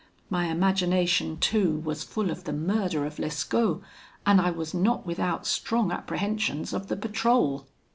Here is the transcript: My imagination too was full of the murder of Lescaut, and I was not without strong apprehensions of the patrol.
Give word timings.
My 0.31 0.47
imagination 0.47 1.37
too 1.37 1.77
was 1.77 2.01
full 2.03 2.31
of 2.31 2.45
the 2.45 2.53
murder 2.53 3.05
of 3.05 3.19
Lescaut, 3.19 3.83
and 4.25 4.41
I 4.41 4.49
was 4.49 4.73
not 4.73 5.05
without 5.05 5.45
strong 5.45 5.91
apprehensions 5.91 6.73
of 6.73 6.87
the 6.87 6.97
patrol. 6.97 7.67